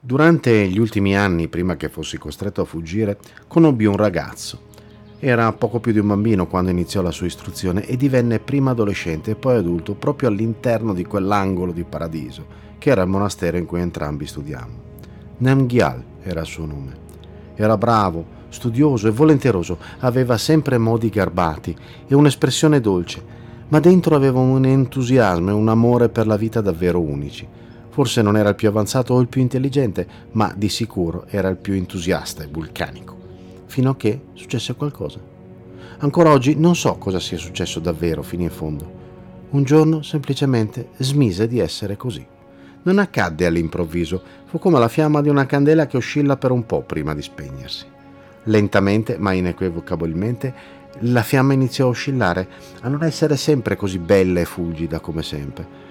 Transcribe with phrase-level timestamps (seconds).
[0.00, 4.66] Durante gli ultimi anni, prima che fossi costretto a fuggire, conobbi un ragazzo.
[5.18, 9.32] Era poco più di un bambino quando iniziò la sua istruzione e divenne prima adolescente
[9.32, 12.46] e poi adulto proprio all'interno di quell'angolo di paradiso,
[12.78, 14.72] che era il monastero in cui entrambi studiamo.
[15.38, 17.06] Namgyal era il suo nome.
[17.56, 21.76] Era bravo, studioso e volenteroso, aveva sempre modi garbati
[22.06, 23.20] e un'espressione dolce,
[23.66, 27.58] ma dentro aveva un entusiasmo e un amore per la vita davvero unici
[27.98, 31.56] Forse non era il più avanzato o il più intelligente, ma di sicuro era il
[31.56, 33.16] più entusiasta e vulcanico.
[33.66, 35.18] Fino a che successe qualcosa.
[35.98, 38.88] Ancora oggi non so cosa sia successo davvero fino in fondo.
[39.50, 42.24] Un giorno semplicemente smise di essere così.
[42.84, 46.82] Non accadde all'improvviso, fu come la fiamma di una candela che oscilla per un po'
[46.82, 47.84] prima di spegnersi.
[48.44, 50.54] Lentamente, ma inequivocabilmente,
[51.00, 52.48] la fiamma iniziò a oscillare,
[52.82, 55.88] a non essere sempre così bella e fulgida come sempre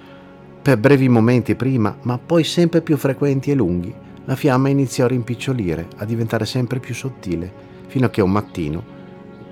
[0.68, 3.94] per brevi momenti prima, ma poi sempre più frequenti e lunghi,
[4.26, 7.50] la fiamma iniziò a rimpicciolire, a diventare sempre più sottile,
[7.86, 8.84] fino a che un mattino,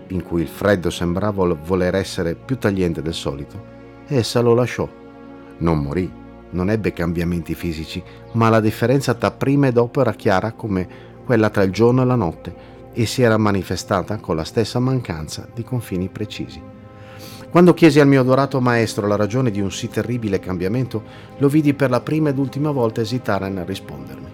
[0.09, 3.59] in cui il freddo sembrava voler essere più tagliente del solito,
[4.09, 4.87] essa lo lasciò.
[5.57, 6.13] Non morì,
[6.51, 10.87] non ebbe cambiamenti fisici, ma la differenza tra prima e dopo era chiara come
[11.25, 12.55] quella tra il giorno e la notte
[12.93, 16.75] e si era manifestata con la stessa mancanza di confini precisi.
[17.57, 21.03] Quando chiesi al mio adorato maestro la ragione di un sì terribile cambiamento,
[21.39, 24.29] lo vidi per la prima ed ultima volta esitare nel rispondermi.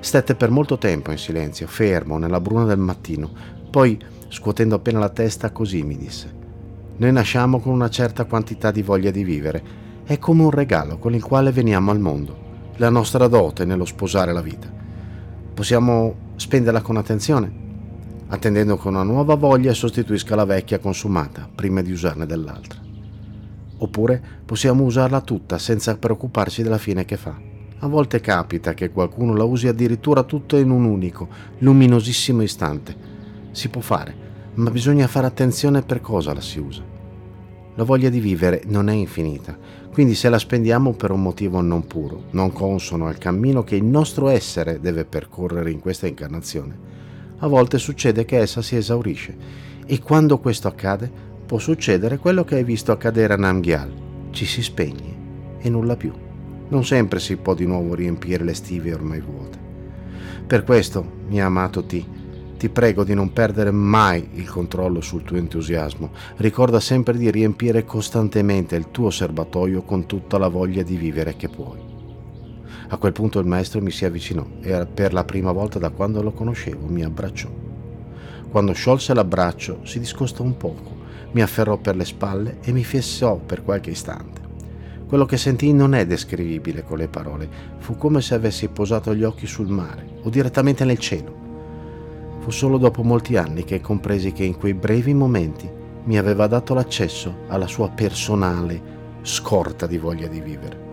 [0.00, 3.30] Stette per molto tempo in silenzio, fermo, nella bruna del mattino,
[3.70, 6.34] poi, scuotendo appena la testa, così mi disse.
[6.96, 9.62] Noi nasciamo con una certa quantità di voglia di vivere.
[10.04, 12.34] È come un regalo con il quale veniamo al mondo,
[12.76, 14.72] la nostra dote nello sposare la vita.
[15.52, 17.67] Possiamo spenderla con attenzione,
[18.28, 22.80] attendendo che una nuova voglia sostituisca la vecchia consumata prima di usarne dell'altra.
[23.78, 27.36] Oppure possiamo usarla tutta senza preoccuparci della fine che fa.
[27.80, 32.96] A volte capita che qualcuno la usi addirittura tutto in un unico, luminosissimo istante.
[33.52, 36.82] Si può fare, ma bisogna fare attenzione per cosa la si usa.
[37.76, 39.56] La voglia di vivere non è infinita,
[39.92, 43.84] quindi se la spendiamo per un motivo non puro, non consono al cammino che il
[43.84, 46.87] nostro essere deve percorrere in questa incarnazione,
[47.38, 49.36] a volte succede che essa si esaurisce
[49.86, 51.10] e quando questo accade
[51.46, 53.92] può succedere quello che hai visto accadere a Namgyal,
[54.30, 55.16] ci si spegne
[55.58, 56.12] e nulla più.
[56.68, 59.58] Non sempre si può di nuovo riempire le stive ormai vuote.
[60.46, 62.04] Per questo, mio amato T,
[62.58, 66.10] ti prego di non perdere mai il controllo sul tuo entusiasmo.
[66.36, 71.48] Ricorda sempre di riempire costantemente il tuo serbatoio con tutta la voglia di vivere che
[71.48, 71.87] puoi.
[72.88, 76.22] A quel punto il maestro mi si avvicinò e per la prima volta da quando
[76.22, 77.48] lo conoscevo mi abbracciò.
[78.50, 80.96] Quando sciolse l'abbraccio si discostò un poco,
[81.32, 84.40] mi afferrò per le spalle e mi fissò per qualche istante.
[85.06, 87.48] Quello che sentii non è descrivibile con le parole,
[87.78, 91.36] fu come se avessi posato gli occhi sul mare o direttamente nel cielo.
[92.40, 95.68] Fu solo dopo molti anni che compresi che in quei brevi momenti
[96.04, 100.87] mi aveva dato l'accesso alla sua personale scorta di voglia di vivere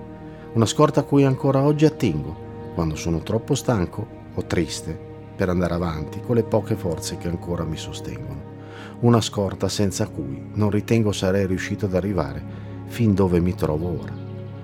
[0.56, 2.34] una scorta a cui ancora oggi attingo
[2.76, 4.98] quando sono troppo stanco o triste
[5.36, 8.54] per andare avanti con le poche forze che ancora mi sostengono.
[9.02, 12.42] Una scorta senza cui non ritengo sarei riuscito ad arrivare
[12.86, 14.14] fin dove mi trovo ora.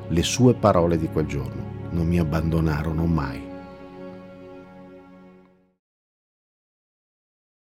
[0.07, 3.50] Le sue parole di quel giorno non mi abbandonarono mai.